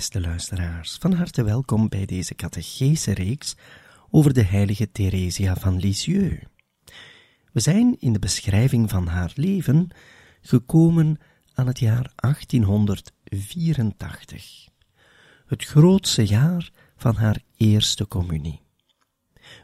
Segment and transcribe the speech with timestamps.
[0.00, 3.56] Beste luisteraars, van harte welkom bij deze catechese reeks
[4.10, 6.44] over de heilige Theresia van Lisieux.
[7.52, 9.88] We zijn in de beschrijving van haar leven
[10.40, 11.18] gekomen
[11.54, 14.68] aan het jaar 1884,
[15.46, 18.62] het grootste jaar van haar eerste communie.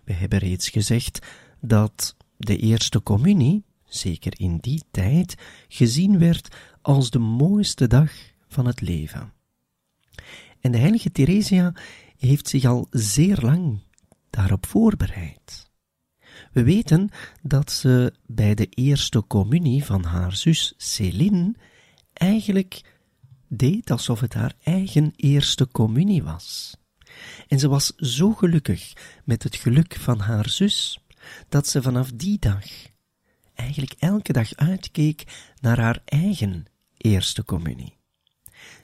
[0.04, 1.26] We hebben reeds gezegd
[1.60, 5.34] dat de eerste communie, zeker in die tijd,
[5.68, 8.12] gezien werd als de mooiste dag
[8.48, 9.34] van het leven.
[10.60, 11.74] En de heilige Theresia
[12.16, 13.78] heeft zich al zeer lang
[14.30, 15.70] daarop voorbereid.
[16.52, 17.08] We weten
[17.42, 21.54] dat ze bij de eerste communie van haar zus Céline
[22.12, 22.94] eigenlijk
[23.48, 26.76] deed alsof het haar eigen eerste communie was.
[27.48, 28.92] En ze was zo gelukkig
[29.24, 31.00] met het geluk van haar zus,
[31.48, 32.64] dat ze vanaf die dag
[33.54, 36.64] eigenlijk elke dag uitkeek naar haar eigen
[36.96, 37.95] eerste communie.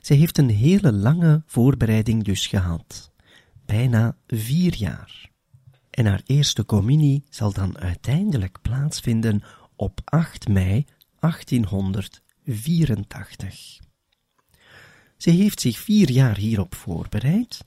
[0.01, 3.13] Zij heeft een hele lange voorbereiding dus gehad,
[3.67, 5.31] bijna vier jaar.
[5.91, 9.43] En haar eerste communie zal dan uiteindelijk plaatsvinden
[9.77, 10.85] op 8 mei
[11.21, 13.81] 1884.
[15.17, 17.65] Ze heeft zich vier jaar hierop voorbereid,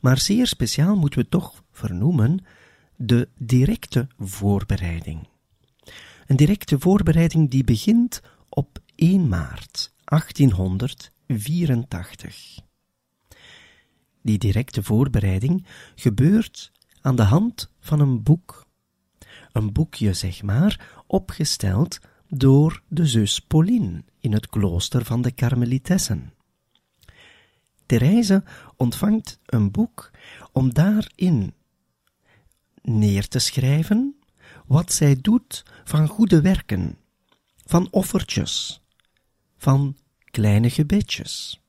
[0.00, 2.44] maar zeer speciaal moeten we toch vernoemen
[2.96, 5.28] de directe voorbereiding.
[6.26, 11.11] Een directe voorbereiding die begint op 1 maart 1884.
[11.28, 12.60] 84.
[14.22, 18.66] Die directe voorbereiding gebeurt aan de hand van een boek.
[19.52, 26.32] Een boekje, zeg maar, opgesteld door de zus Pauline in het klooster van de Karmelitessen.
[27.86, 28.42] Therese
[28.76, 30.10] ontvangt een boek
[30.52, 31.54] om daarin
[32.82, 34.16] neer te schrijven
[34.66, 36.98] wat zij doet van goede werken,
[37.64, 38.82] van offertjes,
[39.56, 39.96] van
[40.32, 41.60] kleine gebedjes.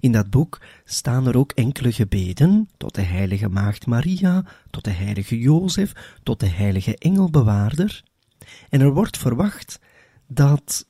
[0.00, 4.90] In dat boek staan er ook enkele gebeden tot de heilige maagd Maria, tot de
[4.90, 5.92] heilige Jozef,
[6.22, 8.04] tot de heilige engelbewaarder.
[8.68, 9.80] En er wordt verwacht
[10.26, 10.86] dat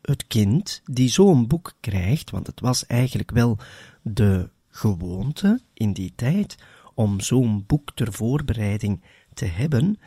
[0.00, 3.58] het kind die zo'n boek krijgt, want het was eigenlijk wel
[4.02, 6.56] de gewoonte in die tijd
[6.94, 9.02] om zo'n boek ter voorbereiding
[9.34, 9.98] te hebben,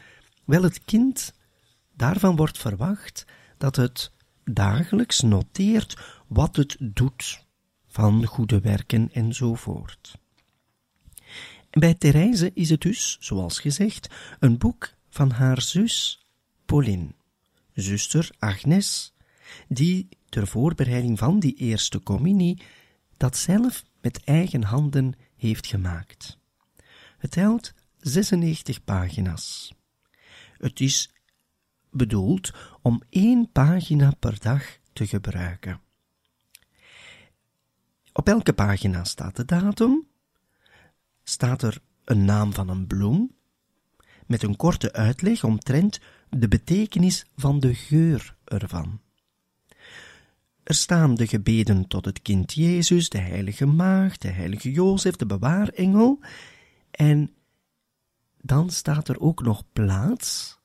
[0.46, 1.34] wel het kind
[1.96, 3.26] daarvan wordt verwacht
[3.58, 4.12] dat het
[4.52, 5.98] dagelijks noteert
[6.28, 7.46] wat het doet
[7.88, 10.18] van goede werken enzovoort.
[11.70, 14.10] En bij Therese is het dus, zoals gezegd,
[14.40, 16.26] een boek van haar zus
[16.66, 17.14] Pauline,
[17.74, 19.14] zuster Agnes,
[19.68, 22.62] die ter voorbereiding van die eerste communie
[23.18, 26.38] dat zelf met eigen handen heeft gemaakt.
[27.18, 29.74] Het telt 96 pagina's.
[30.58, 31.12] Het is
[31.98, 35.82] bedoeld om één pagina per dag te gebruiken.
[38.14, 40.08] Op elke pagina staat de datum,
[41.24, 43.36] staat er een naam van een bloem,
[44.26, 46.00] met een korte uitleg omtrent
[46.30, 49.02] de betekenis van de geur ervan.
[50.64, 55.26] Er staan de gebeden tot het kind Jezus, de heilige maagd, de heilige Jozef, de
[55.26, 56.20] bewaarengel,
[56.92, 57.34] en
[58.42, 60.57] dan staat er ook nog plaats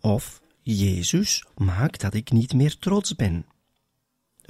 [0.00, 3.44] of Jezus, maak dat ik niet meer trots ben.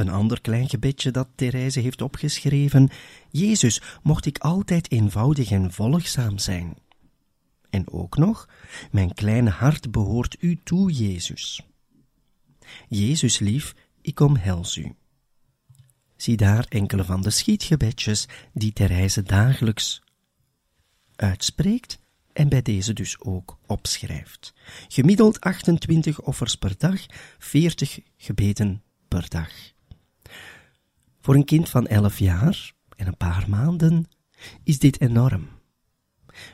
[0.00, 2.88] Een ander klein gebedje dat Therese heeft opgeschreven,
[3.30, 6.76] Jezus, mocht ik altijd eenvoudig en volgzaam zijn.
[7.70, 8.48] En ook nog,
[8.90, 11.62] mijn kleine hart behoort u toe, Jezus.
[12.88, 14.94] Jezus lief, ik omhels u.
[16.16, 20.02] Zie daar enkele van de schietgebedjes die Therese dagelijks
[21.16, 21.98] uitspreekt
[22.32, 24.54] en bij deze dus ook opschrijft.
[24.88, 27.06] Gemiddeld 28 offers per dag,
[27.38, 29.50] 40 gebeden per dag.
[31.20, 34.08] Voor een kind van 11 jaar en een paar maanden
[34.62, 35.48] is dit enorm.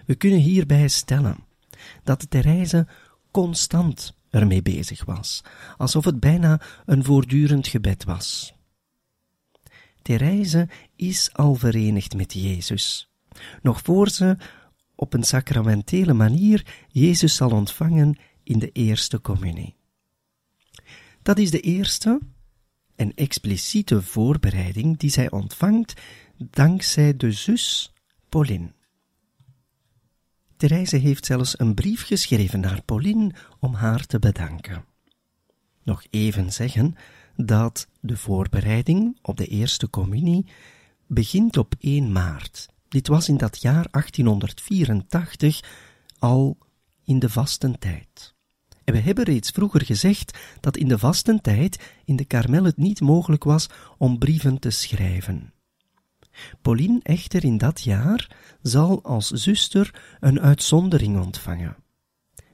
[0.06, 1.36] We kunnen hierbij stellen
[2.02, 2.86] dat Therese
[3.30, 5.42] constant ermee bezig was,
[5.76, 8.54] alsof het bijna een voortdurend gebed was.
[10.02, 13.10] Therese is al verenigd met Jezus,
[13.62, 14.36] nog voor ze
[14.94, 19.74] op een sacramentele manier Jezus zal ontvangen in de eerste communie.
[21.22, 22.20] Dat is de eerste
[22.96, 26.00] en expliciete voorbereiding die zij ontvangt
[26.38, 27.92] dankzij de zus
[28.28, 28.74] Pauline.
[30.56, 34.84] Therese heeft zelfs een brief geschreven naar Pauline om haar te bedanken.
[35.82, 36.94] Nog even zeggen
[37.36, 40.46] dat de voorbereiding op de eerste communie
[41.06, 42.68] begint op 1 maart.
[42.88, 45.60] Dit was in dat jaar 1884
[46.18, 46.58] al
[47.04, 48.35] in de vastentijd.
[48.86, 53.00] En we hebben reeds vroeger gezegd dat in de vastentijd in de Karmel het niet
[53.00, 53.68] mogelijk was
[53.98, 55.52] om brieven te schrijven.
[56.62, 61.76] Pauline echter in dat jaar zal als zuster een uitzondering ontvangen.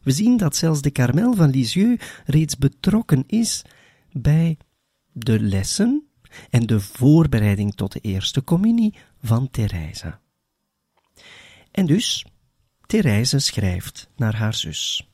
[0.02, 3.62] We zien dat zelfs de Karmel van Lisieux reeds betrokken is
[4.12, 4.56] bij
[5.12, 6.06] de lessen
[6.50, 10.18] en de voorbereiding tot de eerste communie van Therese.
[11.70, 12.26] En dus,
[12.86, 15.11] Therese schrijft naar haar zus.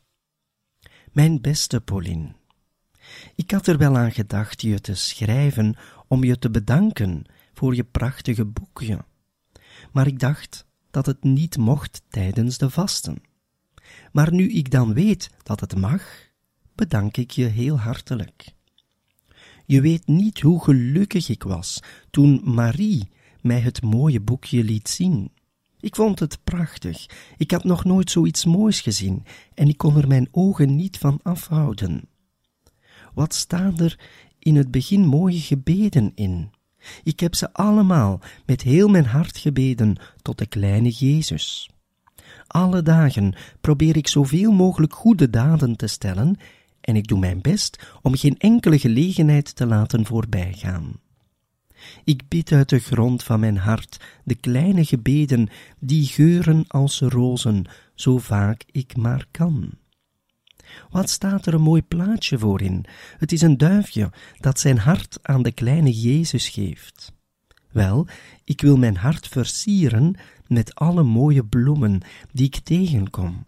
[1.19, 2.35] Mijn beste Pauline,
[3.35, 5.76] ik had er wel aan gedacht je te schrijven
[6.09, 7.25] om je te bedanken
[7.55, 9.05] voor je prachtige boekje.
[9.93, 13.23] Maar ik dacht dat het niet mocht tijdens de vasten.
[14.12, 16.03] Maar nu ik dan weet dat het mag,
[16.75, 18.53] bedank ik je heel hartelijk.
[19.67, 23.09] Je weet niet hoe gelukkig ik was toen Marie
[23.41, 25.31] mij het mooie boekje liet zien.
[25.80, 27.06] Ik vond het prachtig.
[27.36, 31.20] Ik had nog nooit zoiets moois gezien en ik kon er mijn ogen niet van
[31.22, 32.08] afhouden.
[33.14, 33.98] Wat staan er
[34.38, 36.50] in het begin mooie gebeden in?
[37.02, 41.70] Ik heb ze allemaal met heel mijn hart gebeden tot de kleine Jezus.
[42.46, 46.36] Alle dagen probeer ik zoveel mogelijk goede daden te stellen
[46.81, 51.00] en ik doe mijn best om geen enkele gelegenheid te laten voorbijgaan.
[52.04, 55.48] Ik bid uit de grond van mijn hart de kleine gebeden
[55.78, 57.64] die geuren als rozen,
[57.94, 59.70] zo vaak ik maar kan.
[60.90, 62.84] Wat staat er een mooi plaatje voor in?
[63.19, 67.12] Het is een duifje dat zijn hart aan de kleine Jezus geeft.
[67.70, 68.06] Wel,
[68.44, 70.14] ik wil mijn hart versieren
[70.46, 72.00] met alle mooie bloemen
[72.32, 73.46] die ik tegenkom,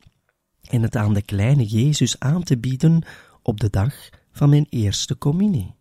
[0.70, 3.02] en het aan de kleine Jezus aan te bieden
[3.42, 3.94] op de dag
[4.32, 5.74] van mijn eerste communie.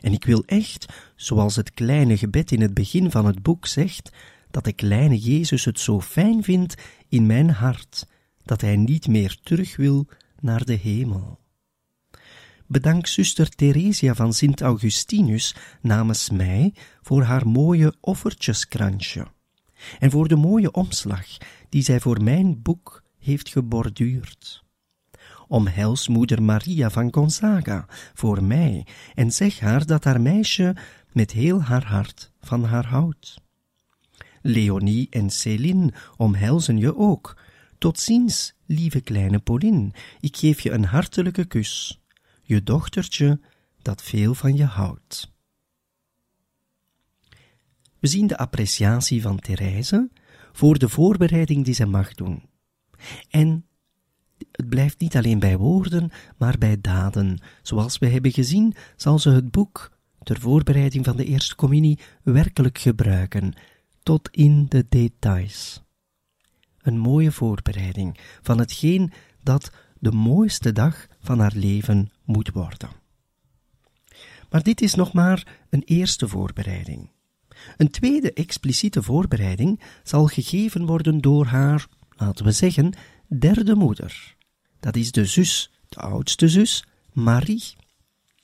[0.00, 0.86] En ik wil echt,
[1.16, 4.10] zoals het kleine gebed in het begin van het boek zegt,
[4.50, 6.74] dat de kleine Jezus het zo fijn vindt
[7.08, 8.06] in mijn hart,
[8.42, 10.06] dat hij niet meer terug wil
[10.40, 11.38] naar de hemel.
[12.66, 19.26] Bedank zuster Theresia van Sint Augustinus namens mij voor haar mooie offertjeskransje
[19.98, 21.26] en voor de mooie omslag
[21.68, 24.63] die zij voor mijn boek heeft geborduurd.
[25.48, 30.76] Omhels moeder Maria van Gonzaga voor mij en zeg haar dat haar meisje
[31.12, 33.42] met heel haar hart van haar houdt.
[34.42, 37.36] Leonie en Céline omhelzen je ook.
[37.78, 42.00] Tot ziens, lieve kleine Pauline, ik geef je een hartelijke kus,
[42.42, 43.40] je dochtertje
[43.82, 45.32] dat veel van je houdt.
[47.98, 50.10] We zien de appreciatie van Therese
[50.52, 52.42] voor de voorbereiding die ze mag doen.
[53.30, 53.66] En
[54.52, 57.38] het blijft niet alleen bij woorden, maar bij daden.
[57.62, 62.78] Zoals we hebben gezien, zal ze het boek ter voorbereiding van de eerste communie werkelijk
[62.78, 63.52] gebruiken,
[64.02, 65.82] tot in de details.
[66.82, 72.88] Een mooie voorbereiding van hetgeen dat de mooiste dag van haar leven moet worden.
[74.50, 77.10] Maar dit is nog maar een eerste voorbereiding.
[77.76, 81.86] Een tweede expliciete voorbereiding zal gegeven worden door haar,
[82.16, 82.94] laten we zeggen,
[83.38, 84.33] derde moeder,
[84.84, 87.74] Dat is de zus, de oudste zus, Marie.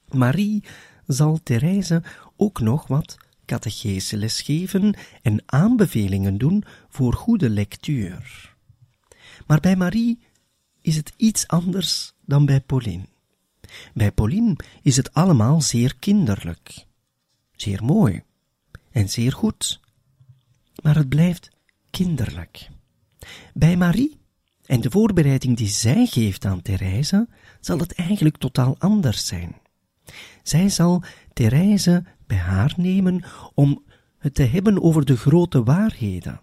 [0.08, 0.64] Marie
[1.06, 2.02] zal Therese
[2.36, 8.54] ook nog wat catecheseles geven en aanbevelingen doen voor goede lectuur.
[9.46, 10.18] Maar bij Marie
[10.80, 13.04] is het iets anders dan bij Pauline.
[13.94, 16.86] Bij Pauline is het allemaal zeer kinderlijk,
[17.56, 18.22] zeer mooi
[18.90, 19.80] en zeer goed.
[20.82, 21.50] Maar het blijft
[21.90, 22.68] kinderlijk.
[23.54, 24.19] Bij Marie
[24.70, 27.28] en de voorbereiding die zij geeft aan Therese
[27.60, 29.56] zal het eigenlijk totaal anders zijn.
[30.42, 33.24] Zij zal Therese bij haar nemen
[33.54, 33.84] om
[34.18, 36.40] het te hebben over de grote waarheden.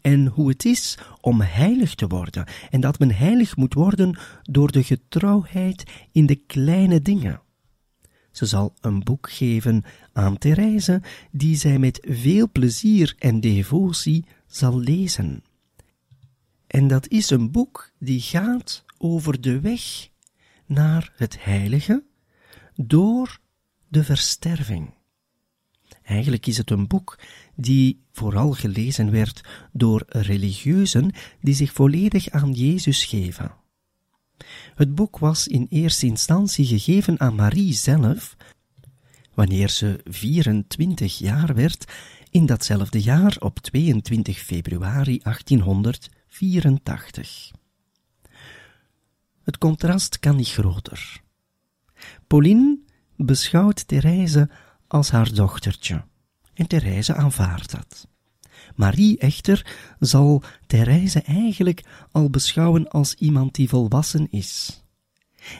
[0.00, 4.72] En hoe het is om heilig te worden, en dat men heilig moet worden door
[4.72, 7.40] de getrouwheid in de kleine dingen.
[8.30, 14.78] Ze zal een boek geven aan Therese, die zij met veel plezier en devotie zal
[14.78, 15.42] lezen.
[16.74, 20.08] En dat is een boek die gaat over de weg
[20.66, 22.04] naar het heilige
[22.74, 23.40] door
[23.88, 24.94] de versterving.
[26.02, 27.18] Eigenlijk is het een boek
[27.54, 29.40] die vooral gelezen werd
[29.72, 33.54] door religieuzen die zich volledig aan Jezus geven.
[34.74, 38.36] Het boek was in eerste instantie gegeven aan Marie zelf,
[39.34, 41.92] wanneer ze 24 jaar werd,
[42.30, 45.20] in datzelfde jaar op 22 februari
[46.38, 47.50] 1884.
[49.42, 51.22] Het contrast kan niet groter.
[52.26, 52.78] Pauline
[53.16, 54.50] beschouwt Therese
[54.86, 56.04] als haar dochtertje,
[56.54, 58.08] en Therese aanvaardt dat.
[58.74, 64.82] Marie echter zal Therese eigenlijk al beschouwen als iemand die volwassen is.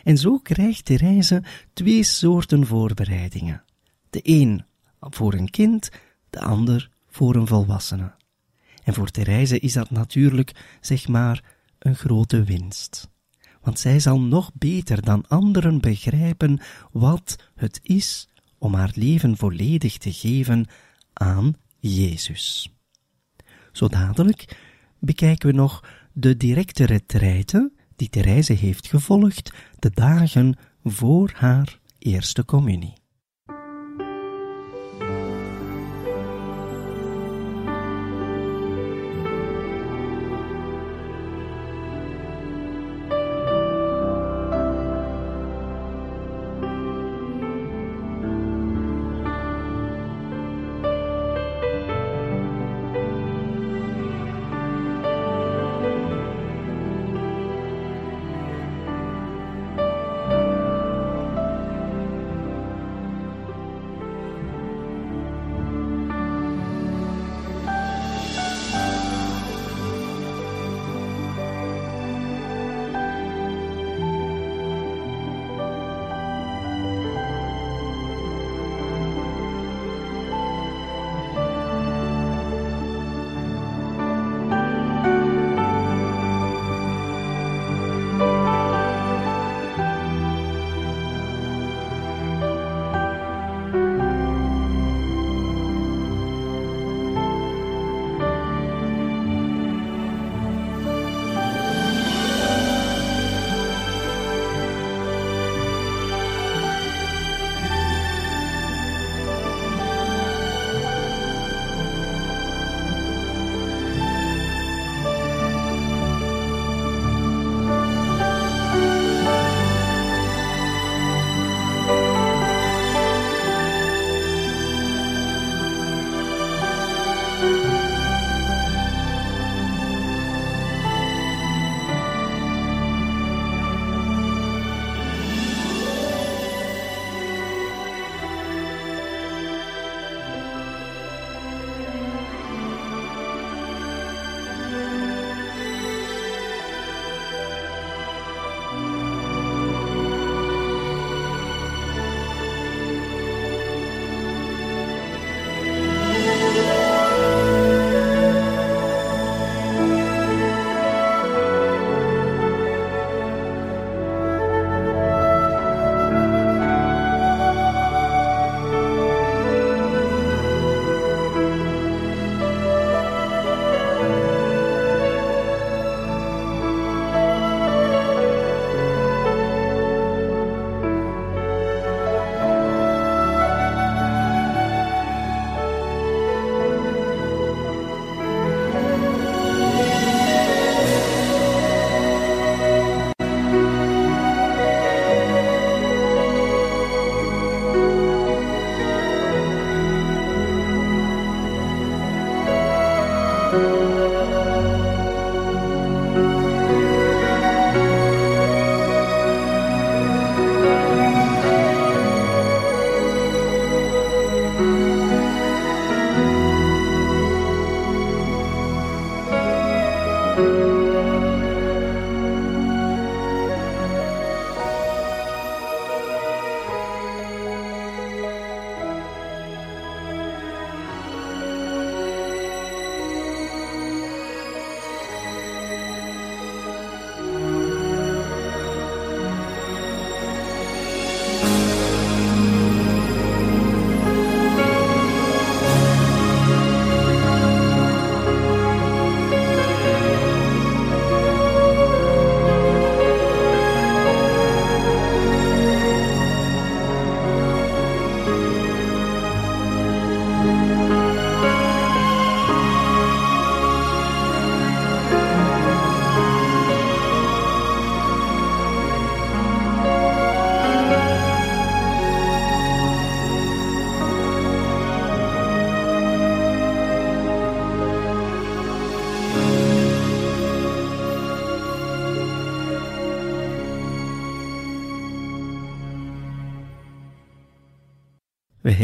[0.05, 3.65] En zo krijgt Therese twee soorten voorbereidingen.
[4.11, 4.65] De een
[5.01, 5.91] voor een kind,
[6.31, 8.13] de ander voor een volwassene.
[8.85, 11.45] En voor Therese is dat natuurlijk, zeg maar,
[11.79, 13.11] een grote winst.
[13.61, 16.61] Want zij zal nog beter dan anderen begrijpen
[16.93, 20.67] wat het is om haar leven volledig te geven
[21.13, 22.73] aan Jezus.
[23.73, 24.57] Zo dadelijk
[24.99, 32.45] bekijken we nog de directe retraite die Therese heeft gevolgd de dagen voor haar eerste
[32.45, 33.04] communie.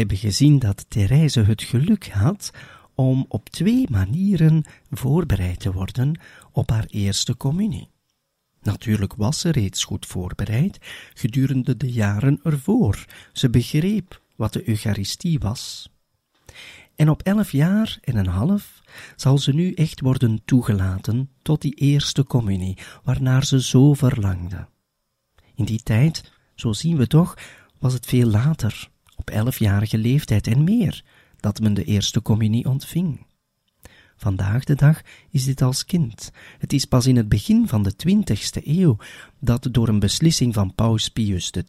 [0.01, 2.51] Hebben gezien dat Therese het geluk had
[2.95, 6.19] om op twee manieren voorbereid te worden
[6.51, 7.89] op haar eerste communie.
[8.61, 10.77] Natuurlijk was ze reeds goed voorbereid
[11.13, 13.05] gedurende de jaren ervoor.
[13.33, 15.91] Ze begreep wat de Eucharistie was.
[16.95, 18.81] En op elf jaar en een half
[19.15, 24.67] zal ze nu echt worden toegelaten tot die eerste communie, waarnaar ze zo verlangde.
[25.55, 27.37] In die tijd, zo zien we toch,
[27.79, 28.90] was het veel later,
[29.21, 31.03] op elfjarige leeftijd en meer,
[31.39, 33.25] dat men de eerste communie ontving.
[34.15, 36.31] Vandaag de dag is dit als kind.
[36.57, 38.97] Het is pas in het begin van de twintigste eeuw
[39.39, 41.61] dat door een beslissing van Paus Pius X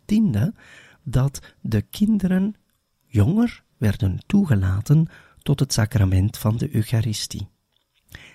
[1.02, 2.54] dat de kinderen
[3.06, 5.08] jonger werden toegelaten
[5.42, 7.48] tot het sacrament van de Eucharistie.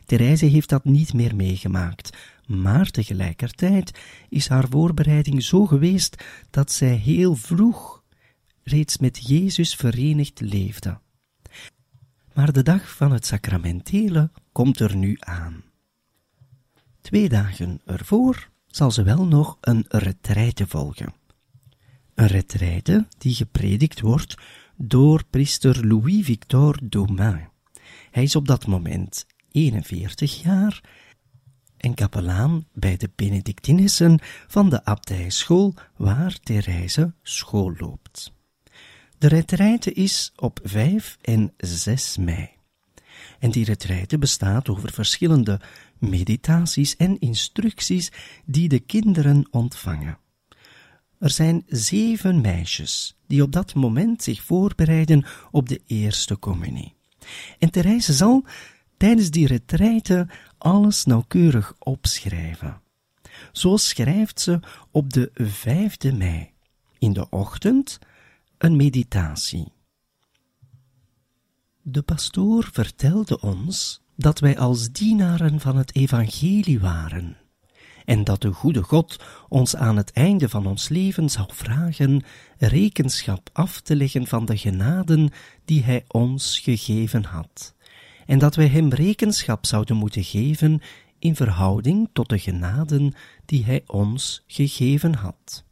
[0.06, 4.00] Therese heeft dat niet meer meegemaakt, maar tegelijkertijd
[4.30, 7.97] is haar voorbereiding zo geweest dat zij heel vroeg
[8.68, 11.00] reeds met Jezus verenigd leefde.
[12.34, 15.64] Maar de dag van het sacramentele komt er nu aan.
[17.02, 21.14] Twee dagen ervoor zal ze wel nog een retraite volgen.
[22.14, 24.36] Een retraite die gepredikt wordt
[24.76, 27.50] door priester Louis-Victor Domain.
[28.12, 30.82] Hij is op dat moment 41 jaar
[31.78, 38.36] en kapelaan bij de Benedictinissen van de abdijschool waar Therese school loopt.
[39.18, 42.50] De retraite is op 5 en 6 mei.
[43.40, 45.62] En die retraite bestaat over verschillende
[45.98, 48.12] meditaties en instructies
[48.46, 50.18] die de kinderen ontvangen.
[51.20, 56.96] Er zijn zeven meisjes die op dat moment zich voorbereiden op de eerste communie.
[57.60, 58.46] En Therese zal
[58.98, 60.28] tijdens die retraite
[60.58, 62.82] alles nauwkeurig opschrijven.
[63.52, 64.60] Zo schrijft ze
[64.92, 66.50] op de vijfde mei
[67.00, 68.00] in de ochtend
[68.58, 69.72] een meditatie.
[71.82, 77.38] De pastoor vertelde ons dat wij als dienaren van het evangelie waren
[78.08, 82.24] en dat de goede God ons aan het einde van ons leven zou vragen
[82.58, 85.30] rekenschap af te leggen van de genaden
[85.66, 87.76] die Hij ons gegeven had,
[88.26, 90.82] en dat wij Hem rekenschap zouden moeten geven
[91.20, 93.14] in verhouding tot de genaden
[93.46, 95.67] die Hij ons gegeven had.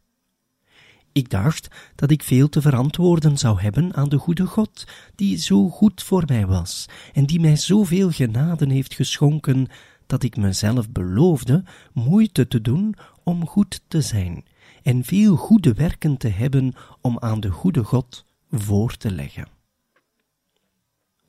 [1.16, 5.68] Ik dacht dat ik veel te verantwoorden zou hebben aan de goede God, die zo
[5.68, 9.66] goed voor mij was en die mij zoveel genaden heeft geschonken,
[10.06, 14.44] dat ik mezelf beloofde moeite te doen om goed te zijn
[14.82, 19.48] en veel goede werken te hebben om aan de goede God voor te leggen.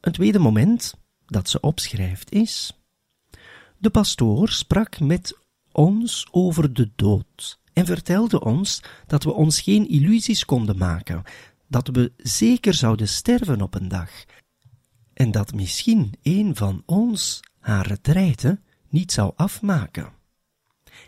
[0.02, 0.94] Een tweede moment
[1.26, 2.80] dat ze opschrijft is:
[3.78, 5.38] De pastoor sprak met
[5.72, 11.24] ons over de dood en vertelde ons dat we ons geen illusies konden maken,
[11.68, 14.10] dat we zeker zouden sterven op een dag,
[15.14, 18.60] en dat misschien een van ons haar retraite
[18.90, 20.12] niet zou afmaken.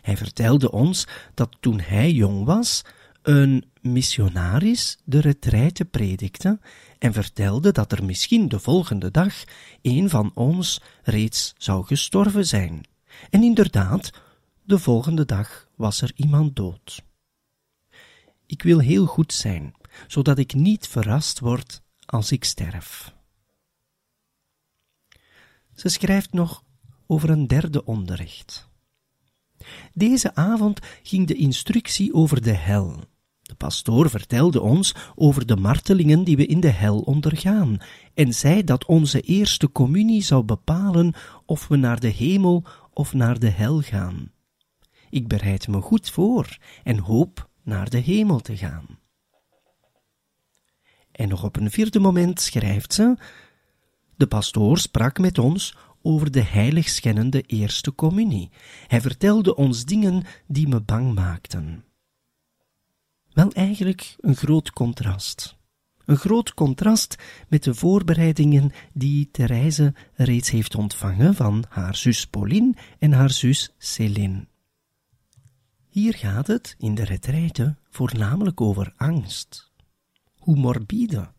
[0.00, 2.82] Hij vertelde ons dat toen hij jong was,
[3.22, 6.60] een missionaris de retraite predikte
[6.98, 9.44] en vertelde dat er misschien de volgende dag
[9.82, 12.80] een van ons reeds zou gestorven zijn.
[13.30, 14.10] En inderdaad,
[14.64, 17.04] de volgende dag was er iemand dood.
[18.46, 19.74] Ik wil heel goed zijn,
[20.06, 23.14] zodat ik niet verrast word als ik sterf.
[25.74, 26.64] Ze schrijft nog
[27.06, 28.68] over een derde onderricht.
[29.94, 33.04] Deze avond ging de instructie over de hel.
[33.42, 37.78] De pastoor vertelde ons over de martelingen die we in de hel ondergaan
[38.14, 41.14] en zei dat onze eerste communie zou bepalen
[41.46, 44.32] of we naar de hemel of naar de hel gaan.
[45.10, 48.98] Ik bereid me goed voor en hoop naar de hemel te gaan.
[51.12, 53.16] En nog op een vierde moment schrijft ze:
[54.16, 58.50] De pastoor sprak met ons over de heiligschennende eerste communie.
[58.86, 61.84] Hij vertelde ons dingen die me bang maakten.
[63.32, 65.58] Wel eigenlijk een groot contrast.
[66.04, 67.16] Een groot contrast
[67.48, 73.74] met de voorbereidingen die Therese reeds heeft ontvangen van haar zus Pauline en haar zus
[73.78, 74.49] Céline.
[75.90, 79.70] Hier gaat het in de retraite voornamelijk over angst.
[80.38, 81.32] Hoe morbide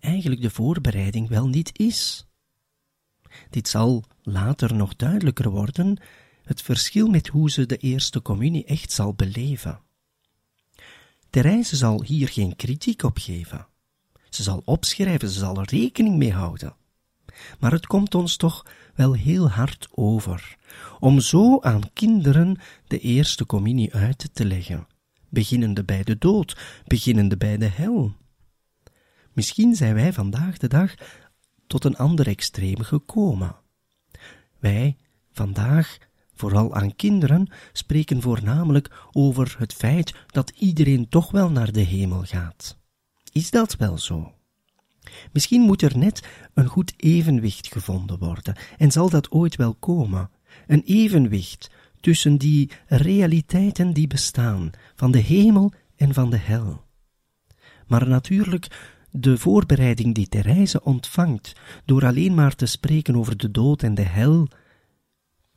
[0.00, 2.26] eigenlijk de voorbereiding wel niet is.
[3.50, 6.00] Dit zal later nog duidelijker worden,
[6.42, 9.80] het verschil met hoe ze de eerste communie echt zal beleven.
[11.30, 13.66] Therese zal hier geen kritiek op geven.
[14.28, 16.76] Ze zal opschrijven, ze zal er rekening mee houden.
[17.58, 18.66] Maar het komt ons toch
[19.00, 20.56] wel heel hard over,
[20.98, 24.86] om zo aan kinderen de eerste communie uit te leggen,
[25.28, 28.12] beginnende bij de dood, beginnende bij de hel.
[29.32, 30.94] Misschien zijn wij vandaag de dag
[31.66, 33.56] tot een ander extreem gekomen.
[34.58, 34.96] Wij,
[35.32, 35.98] vandaag,
[36.34, 42.22] vooral aan kinderen, spreken voornamelijk over het feit dat iedereen toch wel naar de hemel
[42.22, 42.76] gaat.
[43.32, 44.39] Is dat wel zo?
[45.32, 50.30] Misschien moet er net een goed evenwicht gevonden worden, en zal dat ooit wel komen.
[50.66, 51.70] Een evenwicht
[52.00, 56.84] tussen die realiteiten die bestaan, van de hemel en van de hel.
[57.86, 61.52] Maar natuurlijk de voorbereiding die Therese ontvangt
[61.84, 64.48] door alleen maar te spreken over de dood en de hel,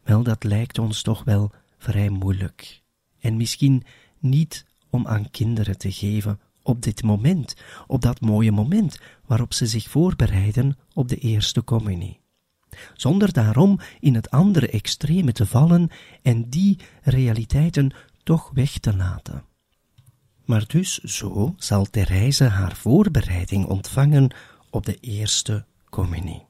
[0.03, 2.81] wel, dat lijkt ons toch wel vrij moeilijk.
[3.19, 3.83] En misschien
[4.19, 7.55] niet om aan kinderen te geven op dit moment,
[7.87, 12.21] op dat mooie moment waarop ze zich voorbereiden op de eerste communie.
[12.93, 15.89] Zonder daarom in het andere extreme te vallen
[16.21, 17.91] en die realiteiten
[18.23, 19.43] toch weg te laten.
[20.45, 24.35] Maar dus zo zal Therese haar voorbereiding ontvangen
[24.69, 26.45] op de eerste communie.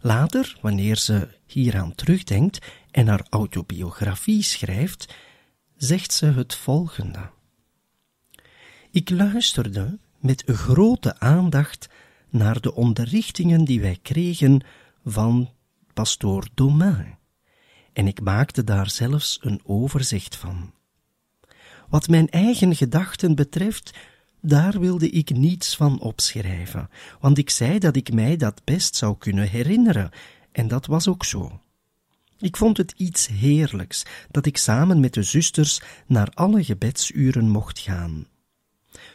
[0.00, 5.14] Later, wanneer ze hieraan terugdenkt en haar autobiografie schrijft,
[5.76, 7.30] zegt ze het volgende.
[8.94, 11.88] Ik luisterde met grote aandacht
[12.30, 14.60] naar de onderrichtingen die wij kregen
[15.04, 15.50] van
[15.94, 17.18] pastoor Domain,
[17.92, 20.72] en ik maakte daar zelfs een overzicht van.
[21.88, 23.94] Wat mijn eigen gedachten betreft,
[24.40, 29.16] daar wilde ik niets van opschrijven, want ik zei dat ik mij dat best zou
[29.18, 30.10] kunnen herinneren,
[30.52, 31.60] en dat was ook zo.
[32.38, 37.78] Ik vond het iets heerlijks dat ik samen met de zusters naar alle gebedsuren mocht
[37.78, 38.26] gaan.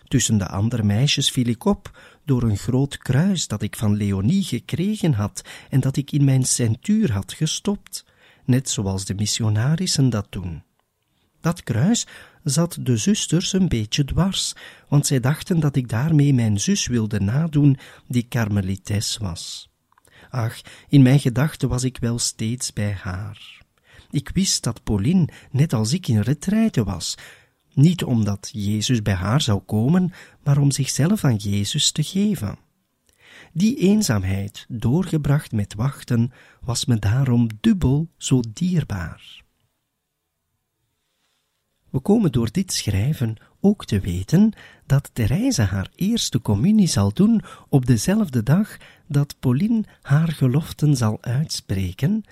[0.09, 4.43] Tussen de andere meisjes viel ik op door een groot kruis dat ik van Leonie
[4.43, 8.05] gekregen had en dat ik in mijn centuur had gestopt,
[8.45, 10.63] net zoals de missionarissen dat doen.
[11.41, 12.07] Dat kruis
[12.43, 14.53] zat de zusters een beetje dwars,
[14.87, 19.69] want zij dachten dat ik daarmee mijn zus wilde nadoen, die karmelites was.
[20.29, 23.61] Ach, in mijn gedachten was ik wel steeds bij haar.
[24.09, 27.15] Ik wist dat Pauline, net als ik, in retraite was,
[27.73, 30.11] niet omdat Jezus bij haar zou komen,
[30.43, 32.57] maar om zichzelf aan Jezus te geven.
[33.53, 39.43] Die eenzaamheid, doorgebracht met wachten, was me daarom dubbel zo dierbaar.
[41.89, 44.53] We komen door dit schrijven ook te weten
[44.85, 48.77] dat Therese haar eerste communie zal doen op dezelfde dag
[49.07, 52.23] dat Pauline haar geloften zal uitspreken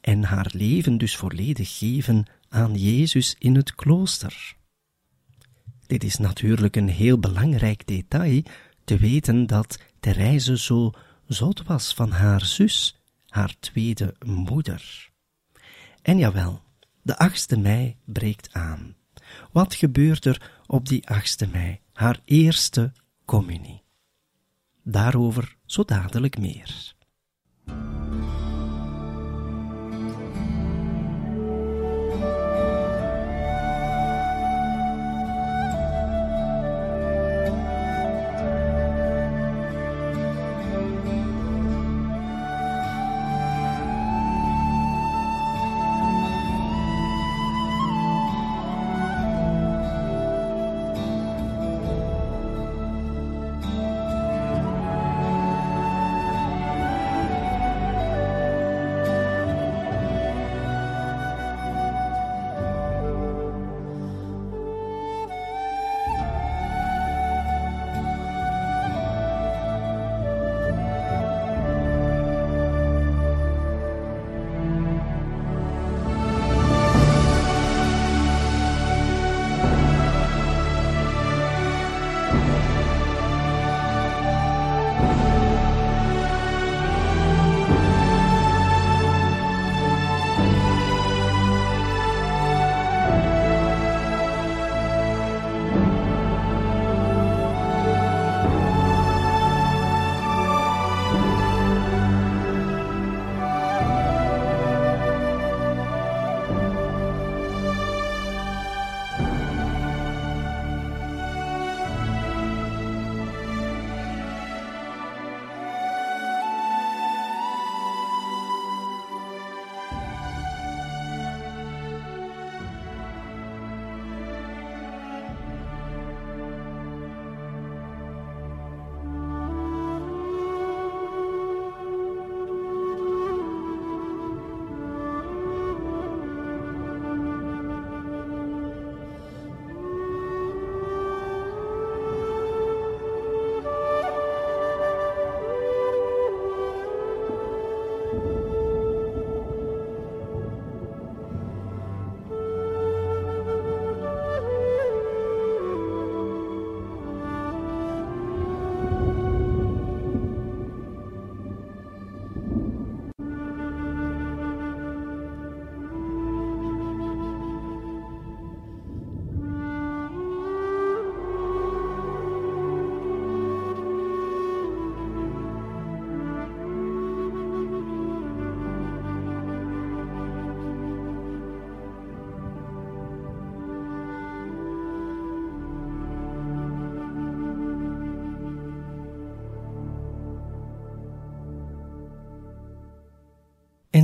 [0.00, 4.56] en haar leven dus volledig geven aan Jezus in het klooster.
[5.92, 8.42] Dit is natuurlijk een heel belangrijk detail,
[8.84, 10.92] te weten dat Therese zo
[11.26, 15.10] zot was van haar zus, haar tweede moeder.
[16.02, 16.62] En jawel,
[17.02, 18.96] de 8e mei breekt aan.
[19.50, 22.92] Wat gebeurt er op die 8e mei, haar eerste
[23.24, 23.82] communie?
[24.82, 26.94] Daarover zo dadelijk meer.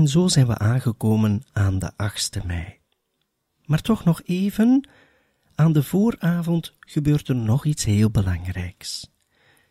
[0.08, 2.78] Zo zijn we aangekomen aan de 8e mei.
[3.64, 4.88] Maar toch nog even,
[5.54, 9.10] aan de vooravond gebeurt er nog iets heel belangrijks.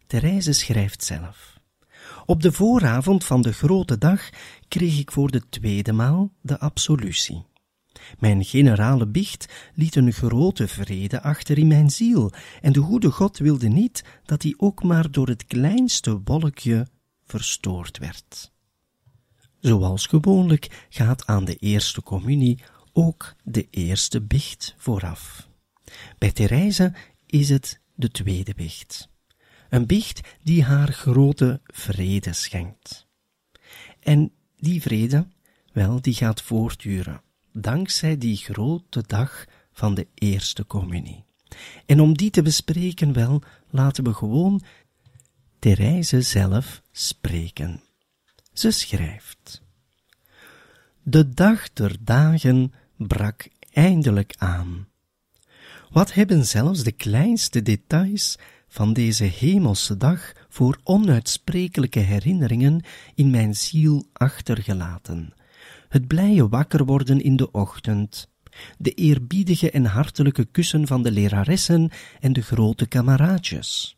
[0.07, 1.59] Therese schrijft zelf.
[2.25, 4.29] Op de vooravond van de grote dag
[4.67, 7.45] kreeg ik voor de tweede maal de absolutie.
[8.19, 13.37] Mijn generale biecht liet een grote vrede achter in mijn ziel, en de goede God
[13.37, 16.87] wilde niet dat die ook maar door het kleinste wolkje
[17.25, 18.55] verstoord werd.
[19.59, 22.59] Zoals gewoonlijk gaat aan de eerste communie
[22.93, 25.47] ook de eerste biecht vooraf.
[26.17, 26.93] Bij Therese
[27.25, 29.09] is het de tweede biecht.
[29.69, 33.07] Een biecht die haar grote vrede schenkt.
[33.99, 35.27] En die vrede,
[35.73, 41.23] wel, die gaat voortduren, dankzij die grote dag van de eerste communie.
[41.85, 44.61] En om die te bespreken, wel, laten we gewoon
[45.59, 47.81] Therese zelf spreken.
[48.57, 49.61] Ze schrijft.
[51.03, 54.87] De dag der dagen brak eindelijk aan.
[55.89, 62.81] Wat hebben zelfs de kleinste details van deze hemelse dag voor onuitsprekelijke herinneringen
[63.15, 65.33] in mijn ziel achtergelaten.
[65.89, 68.29] Het blije wakker worden in de ochtend,
[68.77, 71.89] de eerbiedige en hartelijke kussen van de leraressen
[72.19, 73.96] en de grote kameraadjes.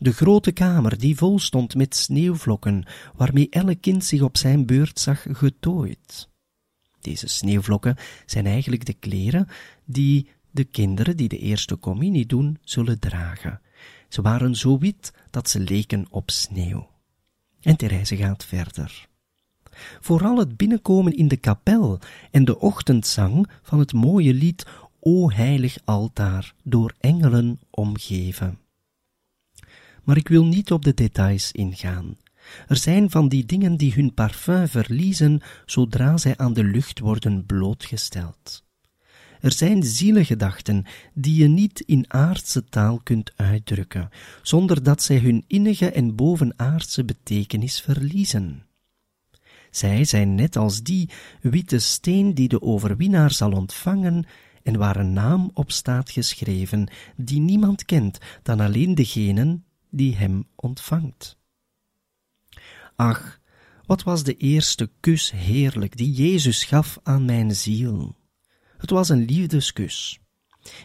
[0.00, 5.00] De grote kamer die vol stond met sneeuwvlokken, waarmee elk kind zich op zijn beurt
[5.00, 6.28] zag getooid.
[7.00, 9.48] Deze sneeuwvlokken zijn eigenlijk de kleren
[9.84, 13.60] die de kinderen die de eerste communie doen, zullen dragen.
[14.08, 16.88] Ze waren zo wit dat ze leken op sneeuw.
[17.60, 19.08] En Therese gaat verder.
[20.00, 21.98] Vooral het binnenkomen in de kapel
[22.30, 24.66] en de ochtendzang van het mooie lied
[25.00, 28.58] O heilig altaar, door engelen omgeven.
[30.08, 32.16] Maar ik wil niet op de details ingaan.
[32.68, 37.46] Er zijn van die dingen die hun parfum verliezen zodra zij aan de lucht worden
[37.46, 38.64] blootgesteld.
[39.40, 44.08] Er zijn zielegedachten die je niet in aardse taal kunt uitdrukken,
[44.42, 48.66] zonder dat zij hun innige en bovenaardse betekenis verliezen.
[49.70, 54.26] Zij zijn net als die witte steen die de overwinnaar zal ontvangen
[54.62, 60.48] en waar een naam op staat geschreven, die niemand kent dan alleen degenen die hem
[60.54, 61.38] ontvangt.
[62.96, 63.40] Ach,
[63.86, 68.16] wat was de eerste kus heerlijk die Jezus gaf aan mijn ziel.
[68.76, 70.20] Het was een liefdeskus.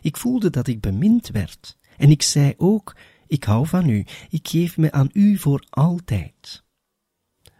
[0.01, 2.95] Ik voelde dat ik bemind werd, en ik zei ook,
[3.27, 6.63] ik hou van u, ik geef me aan u voor altijd.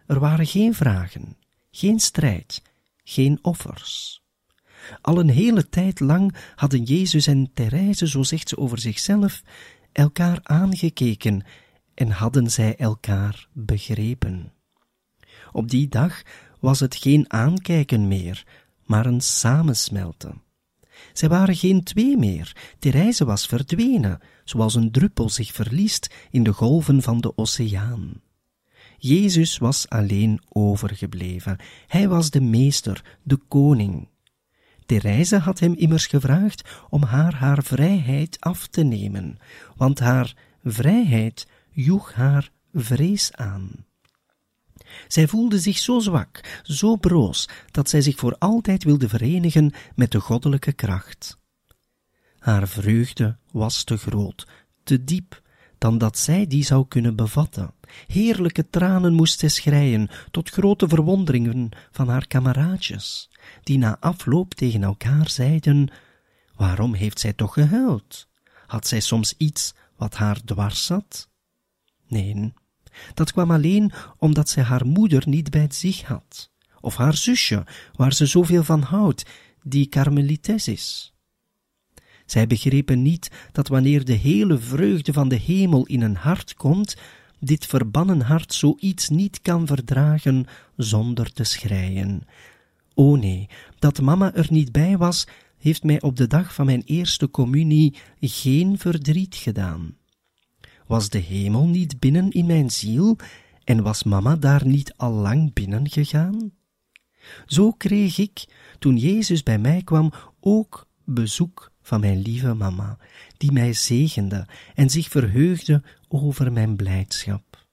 [0.06, 1.36] Er waren geen vragen,
[1.70, 2.62] geen strijd,
[3.04, 4.22] geen offers.
[5.00, 9.42] Al een hele tijd lang hadden Jezus en Therese, zo zegt ze over zichzelf,
[9.94, 11.44] elkaar aangekeken
[11.94, 14.52] en hadden zij elkaar begrepen.
[15.52, 16.22] Op die dag
[16.60, 18.46] was het geen aankijken meer,
[18.84, 20.42] maar een samensmelten.
[21.12, 26.52] Zij waren geen twee meer, Therese was verdwenen, zoals een druppel zich verliest in de
[26.52, 28.22] golven van de oceaan.
[28.98, 34.08] Jezus was alleen overgebleven, hij was de meester, de koning.
[34.86, 39.38] Therese had hem immers gevraagd om haar haar vrijheid af te nemen,
[39.76, 43.70] want haar vrijheid joeg haar vrees aan.
[45.08, 50.10] Zij voelde zich zo zwak, zo broos, dat zij zich voor altijd wilde verenigen met
[50.10, 51.38] de goddelijke kracht.
[52.38, 54.46] Haar vreugde was te groot,
[54.82, 55.42] te diep,
[55.78, 57.74] dan dat zij die zou kunnen bevatten.
[58.06, 63.30] Heerlijke tranen moest zij schreien, tot grote verwonderingen van haar kameraadjes,
[63.62, 65.88] die na afloop tegen elkaar zeiden,
[66.56, 68.28] waarom heeft zij toch gehuild?
[68.66, 71.28] Had zij soms iets wat haar dwars zat?
[72.08, 72.52] Nee,
[73.14, 78.12] dat kwam alleen omdat zij haar moeder niet bij zich had, of haar zusje, waar
[78.12, 79.24] ze zoveel van houdt,
[79.62, 81.14] die karmelites is.
[82.26, 86.96] Zij begrepen niet dat wanneer de hele vreugde van de hemel in een hart komt,
[87.44, 92.26] dit verbannen hart zoiets niet kan verdragen zonder te schreien.
[92.94, 95.26] O nee, dat mama er niet bij was,
[95.58, 99.96] heeft mij op de dag van mijn eerste communie geen verdriet gedaan.
[100.86, 103.16] Was de hemel niet binnen in mijn ziel
[103.64, 106.52] en was mama daar niet al lang binnen gegaan?
[107.46, 108.44] Zo kreeg ik,
[108.78, 112.98] toen Jezus bij mij kwam, ook bezoek van mijn lieve mama,
[113.36, 115.82] die mij zegende en zich verheugde
[116.22, 117.66] over mijn blijdschap.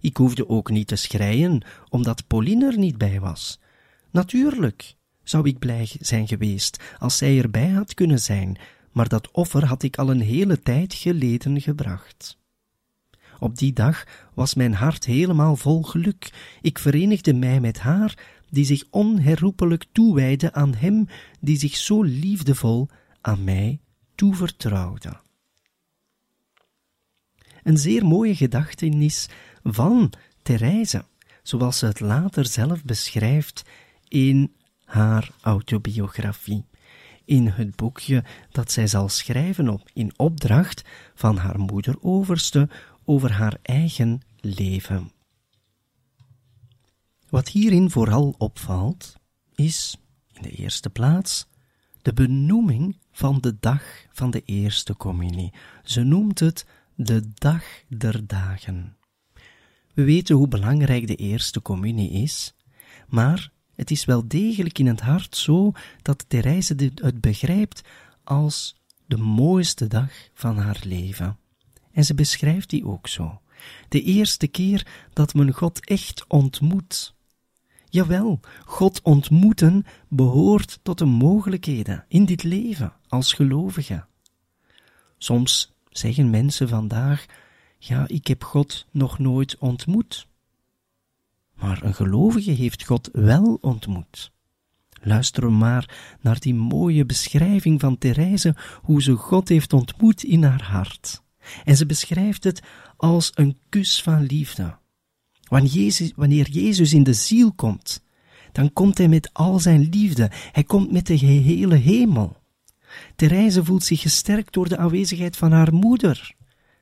[0.00, 3.60] Ik hoefde ook niet te schreien, omdat Pauline er niet bij was.
[4.10, 8.58] Natuurlijk zou ik blij zijn geweest als zij erbij had kunnen zijn,
[8.92, 12.38] maar dat offer had ik al een hele tijd geleden gebracht.
[13.38, 16.32] Op die dag was mijn hart helemaal vol geluk.
[16.62, 18.18] Ik verenigde mij met haar,
[18.50, 21.08] die zich onherroepelijk toewijde aan hem,
[21.40, 22.88] die zich zo liefdevol
[23.20, 23.80] aan mij
[24.14, 25.22] toevertrouwde.
[27.64, 29.28] Een zeer mooie gedachtenis
[29.62, 31.04] van Therese,
[31.42, 33.64] zoals ze het later zelf beschrijft
[34.08, 34.52] in
[34.84, 36.64] haar autobiografie.
[37.24, 42.68] In het boekje dat zij zal schrijven op in opdracht van haar moeder overste
[43.04, 45.10] over haar eigen leven.
[47.28, 49.14] Wat hierin vooral opvalt,
[49.54, 49.96] is
[50.32, 51.46] in de eerste plaats
[52.02, 55.52] de benoeming van de dag van de eerste communie.
[55.82, 58.96] Ze noemt het de dag der dagen.
[59.94, 62.54] We weten hoe belangrijk de eerste communie is,
[63.08, 67.82] maar het is wel degelijk in het hart zo dat Therese het begrijpt
[68.24, 68.76] als
[69.06, 71.38] de mooiste dag van haar leven.
[71.92, 73.40] En ze beschrijft die ook zo.
[73.88, 77.14] De eerste keer dat men God echt ontmoet.
[77.88, 84.06] Jawel, God ontmoeten behoort tot de mogelijkheden in dit leven als gelovige.
[85.18, 87.26] Soms zeggen mensen vandaag,
[87.78, 90.26] ja, ik heb God nog nooit ontmoet.
[91.54, 94.32] Maar een gelovige heeft God wel ontmoet.
[95.02, 100.62] Luister maar naar die mooie beschrijving van Therese, hoe ze God heeft ontmoet in haar
[100.62, 101.22] hart.
[101.64, 102.62] En ze beschrijft het
[102.96, 104.78] als een kus van liefde.
[105.48, 108.04] Wanneer Jezus, wanneer Jezus in de ziel komt,
[108.52, 110.30] dan komt hij met al zijn liefde.
[110.52, 112.42] Hij komt met de gehele hemel.
[113.16, 116.34] Therese voelt zich gesterkt door de aanwezigheid van haar moeder,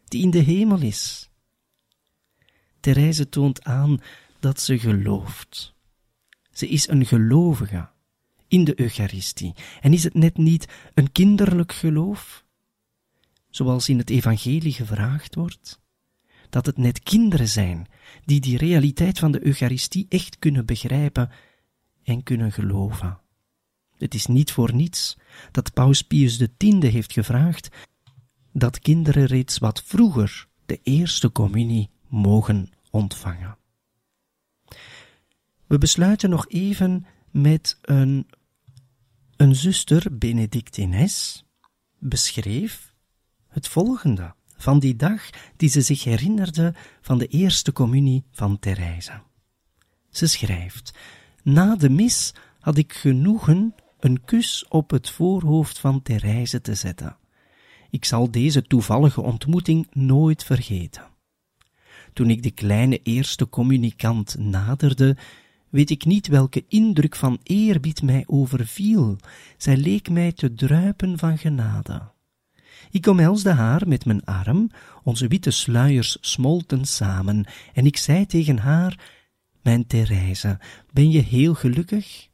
[0.04, 1.30] die in de hemel is.
[2.80, 4.00] Therese toont aan
[4.40, 5.74] dat ze gelooft.
[6.50, 7.88] Ze is een gelovige
[8.48, 9.54] in de Eucharistie.
[9.80, 12.44] En is het net niet een kinderlijk geloof,
[13.50, 15.80] zoals in het Evangelie gevraagd wordt?
[16.50, 17.86] Dat het net kinderen zijn
[18.24, 21.30] die die realiteit van de Eucharistie echt kunnen begrijpen
[22.02, 23.21] en kunnen geloven.
[24.02, 25.16] Het is niet voor niets
[25.50, 27.68] dat Paus Pius X heeft gevraagd
[28.52, 33.56] dat kinderen reeds wat vroeger de eerste communie mogen ontvangen.
[35.66, 38.26] We besluiten nog even met een,
[39.36, 41.44] een zuster, Benedictines,
[41.98, 42.94] beschreef
[43.48, 49.22] het volgende van die dag die ze zich herinnerde van de eerste communie van Therese.
[50.10, 50.94] Ze schrijft,
[51.42, 53.74] na de mis had ik genoegen
[54.04, 57.16] een kus op het voorhoofd van Therese te zetten.
[57.90, 61.02] Ik zal deze toevallige ontmoeting nooit vergeten.
[62.12, 65.16] Toen ik de kleine eerste communicant naderde,
[65.68, 69.16] weet ik niet welke indruk van eerbied mij overviel.
[69.56, 72.02] Zij leek mij te druipen van genade.
[72.90, 74.70] Ik omhelsde haar met mijn arm,
[75.02, 78.98] onze witte sluiers smolten samen, en ik zei tegen haar,
[79.62, 80.58] Mijn Therese,
[80.92, 82.30] ben je heel gelukkig?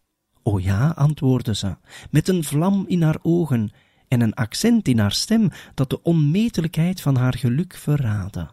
[0.48, 1.76] O ja, antwoordde ze,
[2.10, 3.70] met een vlam in haar ogen
[4.08, 8.50] en een accent in haar stem dat de onmetelijkheid van haar geluk verraadde.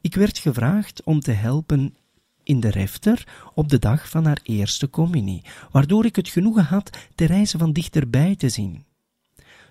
[0.00, 1.94] Ik werd gevraagd om te helpen
[2.42, 6.98] in de refter op de dag van haar eerste communie, waardoor ik het genoegen had
[7.14, 8.84] Therese van dichterbij te zien.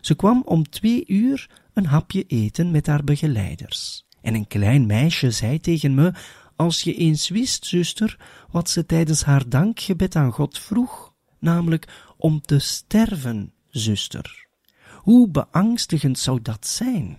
[0.01, 4.05] Ze kwam om twee uur een hapje eten met haar begeleiders.
[4.21, 6.13] En een klein meisje zei tegen me,
[6.55, 8.19] als je eens wist, zuster,
[8.51, 11.87] wat ze tijdens haar dankgebed aan God vroeg, namelijk
[12.17, 14.47] om te sterven, zuster.
[14.91, 17.17] Hoe beangstigend zou dat zijn?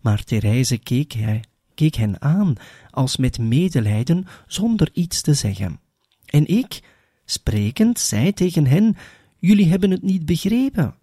[0.00, 1.44] Maar Therese keek, hij,
[1.74, 2.54] keek hen aan,
[2.90, 5.80] als met medelijden, zonder iets te zeggen.
[6.26, 6.80] En ik,
[7.24, 8.96] sprekend, zei tegen hen,
[9.38, 10.94] jullie hebben het niet begrepen.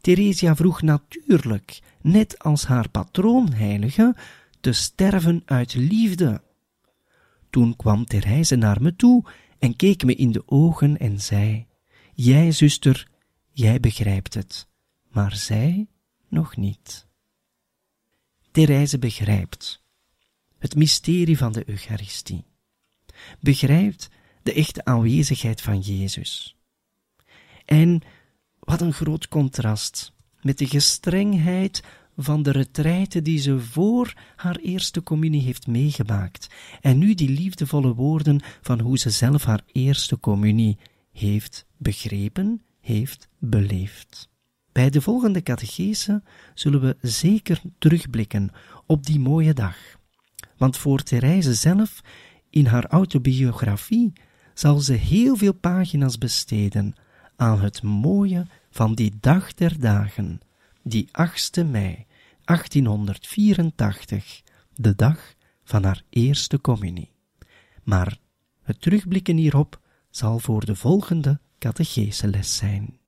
[0.00, 4.16] Theresia vroeg natuurlijk, net als haar patroonheilige,
[4.60, 6.42] te sterven uit liefde.
[7.54, 9.24] Toen kwam Therese naar me toe
[9.58, 11.66] en keek me in de ogen en zei,
[12.14, 13.08] Jij, zuster,
[13.50, 14.68] jij begrijpt het,
[15.08, 15.86] maar zij
[16.28, 17.06] nog niet.
[18.50, 19.82] Therese begrijpt
[20.58, 22.44] het mysterie van de Eucharistie,
[23.40, 24.08] begrijpt
[24.42, 26.56] de echte aanwezigheid van Jezus.
[27.64, 28.00] En
[28.58, 31.82] wat een groot contrast met de gestrengheid
[32.16, 36.46] van de retraite die ze voor haar eerste communie heeft meegemaakt,
[36.80, 40.78] en nu die liefdevolle woorden van hoe ze zelf haar eerste communie
[41.12, 44.32] heeft begrepen, heeft beleefd.
[44.72, 46.22] Bij de volgende catechese
[46.54, 48.50] zullen we zeker terugblikken
[48.86, 49.76] op die mooie dag.
[50.56, 52.00] Want voor Therese zelf,
[52.50, 54.12] in haar autobiografie,
[54.54, 56.94] zal ze heel veel pagina's besteden
[57.36, 60.40] aan het mooie van die dag der dagen,
[60.84, 62.06] die 8e mei
[62.44, 64.42] 1884,
[64.74, 67.12] de dag van haar eerste communie.
[67.82, 68.18] Maar
[68.62, 69.80] het terugblikken hierop
[70.10, 72.98] zal voor de volgende catecheseles zijn.